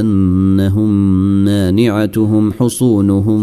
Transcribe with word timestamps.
أنهم 0.00 0.90
مانعتهم 1.44 2.52
حصونهم 2.52 3.42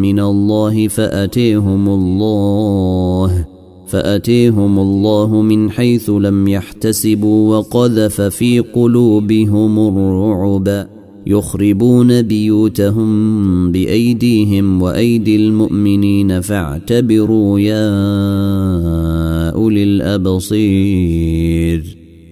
من 0.00 0.20
الله 0.20 0.88
فأتيهم 0.88 1.88
الله 1.88 3.46
فأتيهم 3.86 4.78
الله 4.78 5.42
من 5.42 5.70
حيث 5.70 6.10
لم 6.10 6.48
يحتسبوا 6.48 7.56
وقذف 7.56 8.20
في 8.20 8.60
قلوبهم 8.60 9.78
الرعب. 9.78 10.86
يخربون 11.26 12.22
بيوتهم 12.22 13.72
بأيديهم 13.72 14.82
وأيدي 14.82 15.36
المؤمنين 15.36 16.40
فاعتبروا 16.40 17.60
يا 17.60 17.90
أولي 19.50 19.82
الأبصير. 19.84 21.24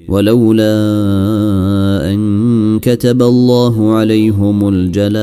ولولا 0.08 0.74
أن 2.12 2.78
كتب 2.82 3.22
الله 3.22 3.92
عليهم 3.94 4.68
الجلاء 4.68 5.22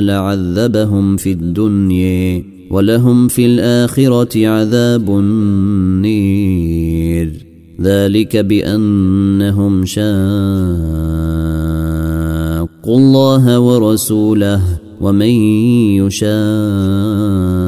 لعذبهم 0.00 1.16
في 1.16 1.32
الدنيا 1.32 2.44
ولهم 2.70 3.28
في 3.28 3.46
الآخرة 3.46 4.46
عذاب 4.46 5.10
النير. 5.10 6.48
ذلك 7.80 8.36
بأنهم 8.36 9.84
شاقوا 9.84 10.08
الله 12.88 13.58
ورسوله 13.58 14.62
ومن 15.00 15.30
يشاق 16.02 17.67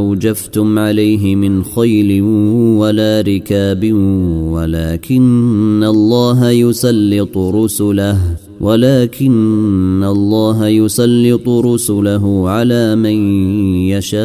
أوجفتم 0.00 0.78
عليه 0.78 1.36
من 1.36 1.64
خيل 1.64 2.22
ولا 2.80 3.20
ركاب 3.20 3.92
ولكن 4.54 5.84
الله 5.84 6.50
يسلط 6.50 7.38
رسله 7.38 8.18
ولكن 8.60 10.04
الله 10.04 10.68
يسلط 10.68 11.48
رسله 11.48 12.48
على 12.48 12.96
من 12.96 13.16
يشاء 13.94 14.20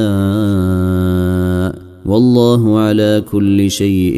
والله 2.06 2.80
على 2.80 3.24
كل 3.32 3.72
شيء 3.72 4.18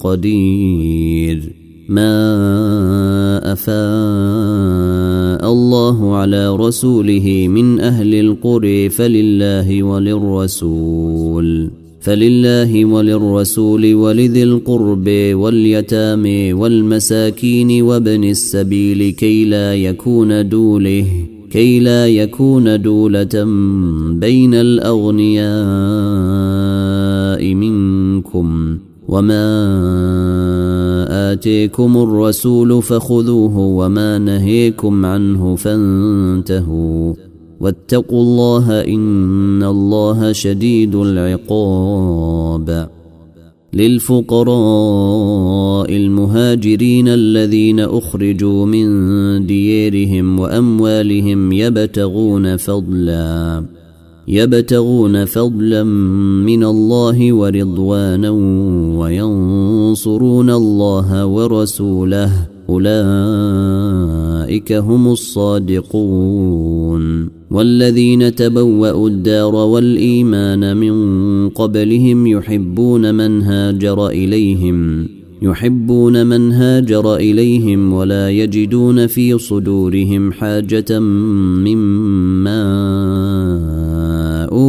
قدير. 0.00 1.61
ما 1.92 3.52
افاء 3.52 5.52
الله 5.52 6.16
على 6.16 6.56
رسوله 6.56 7.48
من 7.48 7.80
أهل 7.80 8.14
القرى 8.14 8.88
فلله 8.88 9.82
وللرسول 9.82 11.70
فلله 12.00 12.84
وللرسول 12.84 13.94
ولذي 13.94 14.42
القرب 14.42 15.08
واليتامى 15.32 16.52
والمساكين 16.52 17.82
وابن 17.82 18.24
السبيل 18.24 19.12
كي 19.12 19.44
لا 19.44 19.74
يكون 19.74 20.48
دوله 20.48 21.06
كي 21.50 21.80
لا 21.80 22.08
يكون 22.08 22.82
دولة 22.82 23.44
بين 24.12 24.54
الأغنياء 24.54 25.52
منكم. 27.54 28.78
وما 29.12 29.46
آتيكم 31.32 31.96
الرسول 31.96 32.82
فخذوه 32.82 33.58
وما 33.58 34.18
نهيكم 34.18 35.06
عنه 35.06 35.56
فانتهوا 35.56 37.14
واتقوا 37.60 38.22
الله 38.22 38.80
ان 38.80 39.62
الله 39.62 40.32
شديد 40.32 40.94
العقاب 40.94 42.88
للفقراء 43.72 44.52
المهاجرين 45.96 47.08
الذين 47.08 47.80
اخرجوا 47.80 48.66
من 48.66 48.86
ديارهم 49.46 50.40
واموالهم 50.40 51.52
يبتغون 51.52 52.56
فضلا 52.56 53.64
يبتغون 54.28 55.24
فضلا 55.24 55.84
من 56.44 56.64
الله 56.64 57.32
ورضوانا 57.32 58.30
وينصرون 58.98 60.50
الله 60.50 61.26
ورسوله. 61.26 62.32
أولئك 62.68 62.92
هم 64.72 65.12
الصادقون. 65.12 66.62
والذين 67.52 68.34
تبوأوا 68.34 69.08
الدار 69.08 69.54
والإيمان 69.54 70.76
من 70.76 71.48
قبلهم 71.48 72.26
يحبون 72.26 73.14
من 73.14 73.42
هاجر 73.42 74.08
إليهم 74.08 75.08
يحبون 75.42 76.26
من 76.26 76.52
هاجر 76.52 77.16
إليهم 77.16 77.92
ولا 77.92 78.30
يجدون 78.30 79.06
في 79.06 79.38
صدورهم 79.38 80.32
حاجة 80.32 80.98
مما 80.98 82.62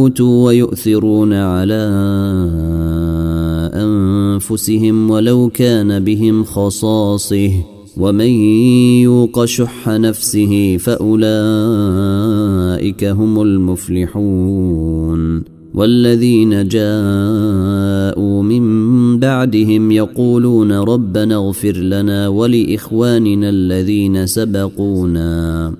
أوتوا 0.04 0.44
ويؤثرون 0.44 1.32
على 1.32 1.90
أنفسهم 3.74 5.10
ولو 5.10 5.48
كان 5.48 6.04
بهم 6.04 6.44
خصاصه. 6.44 7.50
ومن 7.96 8.28
يوق 9.00 9.44
شح 9.44 9.88
نفسه 9.88 10.76
فأولئك 10.76 11.24
هم 13.04 13.42
المفلحون. 13.42 15.44
والذين 15.74 16.68
جاءوا 16.68 18.42
من 18.42 19.20
بعدهم 19.20 19.90
يقولون 19.90 20.72
ربنا 20.72 21.36
اغفر 21.36 21.72
لنا 21.72 22.28
ولإخواننا 22.28 23.48
الذين 23.48 24.26
سبقونا. 24.26 25.74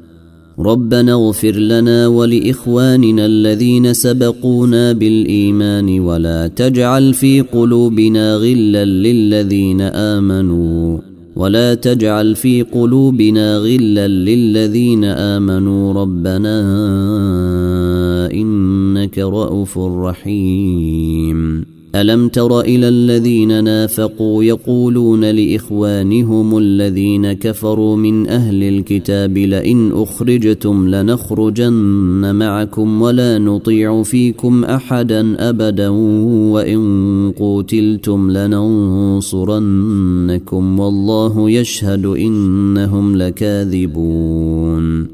ربنا 0.59 1.12
اغفر 1.12 1.50
لنا 1.56 2.06
ولإخواننا 2.06 3.26
الذين 3.26 3.92
سبقونا 3.92 4.92
بالإيمان 4.92 6.00
ولا 6.00 6.47
تجعل 6.47 7.15
في 7.15 7.41
قلوبنا 7.41 8.37
غلا 8.37 8.84
للذين 8.84 9.81
آمنوا 9.81 10.98
ولا 11.37 11.75
تجعل 11.75 12.34
في 12.37 12.62
قلوبنا 12.62 13.56
غلا 13.56 14.09
للذين 14.09 15.04
آمنوا 15.04 15.92
ربنا 15.92 16.60
إنك 18.33 19.18
رءوف 19.18 19.78
رحيم 19.78 21.65
ألم 21.94 22.28
تر 22.28 22.60
إلى 22.60 22.88
الذين 22.88 23.64
نافقوا 23.64 24.44
يقولون 24.44 25.24
لإخوانهم 25.24 26.58
الذين 26.58 27.32
كفروا 27.32 27.96
من 27.96 28.28
أهل 28.28 28.62
الكتاب 28.62 29.38
لئن 29.38 29.92
أخرجتم 29.92 30.88
لنخرجن 30.88 32.34
معكم 32.34 33.02
ولا 33.02 33.38
نطيع 33.38 34.02
فيكم 34.02 34.64
أحدا 34.64 35.48
أبدا 35.48 35.88
وإن 36.52 37.32
قوتلتم 37.38 38.30
لننصرنكم 38.30 39.20
والله 40.80 41.50
يشهد 41.50 42.06
إنهم 42.06 43.16
لكاذبون 43.16 45.14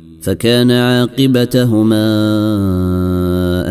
فكان 0.21 0.71
عاقبتهما 0.71 2.05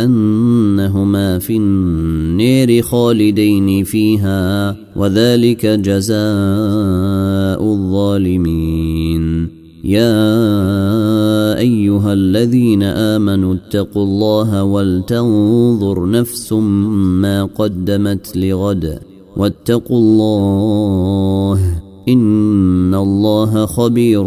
أنهما 0.05 1.38
في 1.38 1.56
النير 1.56 2.82
خالدين 2.82 3.85
فيها 3.85 4.76
وذلك 4.97 5.67
جزاء 5.67 7.62
الظالمين. 7.62 9.49
يا 9.85 11.58
أيها 11.58 12.12
الذين 12.12 12.82
آمنوا 12.82 13.55
اتقوا 13.55 14.05
الله 14.05 14.64
ولتنظر 14.64 16.11
نفس 16.11 16.52
ما 16.52 17.44
قدمت 17.44 18.37
لغد 18.37 18.99
واتقوا 19.37 19.99
الله 19.99 21.82
ان 22.12 22.95
الله 22.95 23.67
خبير 23.67 24.23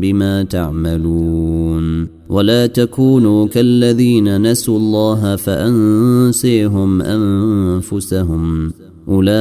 بما 0.00 0.42
تعملون 0.42 2.08
ولا 2.28 2.66
تكونوا 2.66 3.46
كالذين 3.46 4.50
نسوا 4.50 4.78
الله 4.78 5.36
فانسيهم 5.36 7.02
انفسهم 7.02 8.72
اولئك 9.08 9.40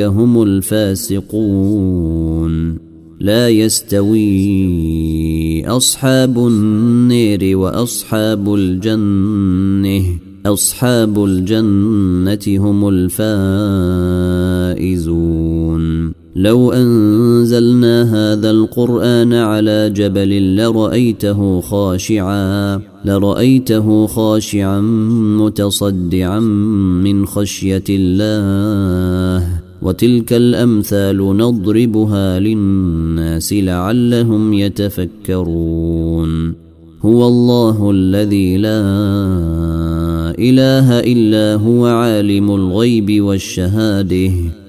هم 0.00 0.42
الفاسقون 0.42 1.68
لا 3.20 3.48
يستوي 3.48 4.26
اصحاب 5.66 6.38
النير 6.38 7.56
واصحاب 7.56 8.54
الجنه 8.54 10.02
اصحاب 10.46 11.24
الجنه 11.24 12.38
هم 12.48 12.88
الفائزون 12.88 13.18
لو 16.38 16.72
أنزلنا 16.72 18.02
هذا 18.02 18.50
القرآن 18.50 19.32
على 19.32 19.90
جبل 19.90 20.56
لرأيته 20.56 21.60
خاشعا 21.60 22.80
لرأيته 23.04 24.06
خاشعا 24.06 24.80
متصدعا 25.40 26.40
من 27.04 27.26
خشية 27.26 27.84
الله. 27.90 29.46
وتلك 29.82 30.32
الأمثال 30.32 31.16
نضربها 31.16 32.40
للناس 32.40 33.52
لعلهم 33.52 34.52
يتفكرون. 34.52 36.54
هو 37.02 37.28
الله 37.28 37.90
الذي 37.90 38.56
لا 38.56 38.80
إله 40.38 41.00
إلا 41.00 41.54
هو 41.54 41.86
عالم 41.86 42.50
الغيب 42.50 43.22
والشهادة. 43.22 44.30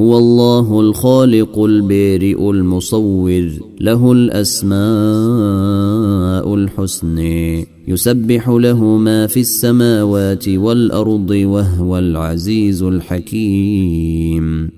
هو 0.00 0.18
الله 0.18 0.80
الخالق 0.80 1.58
البارئ 1.58 2.50
المصور 2.50 3.50
له 3.80 4.12
الأسماء 4.12 4.74
الحسنى 6.54 7.66
يسبح 7.88 8.48
له 8.48 8.84
ما 8.84 9.26
في 9.26 9.40
السماوات 9.40 10.48
والأرض 10.48 11.30
وهو 11.30 11.98
العزيز 11.98 12.82
الحكيم. 12.82 14.70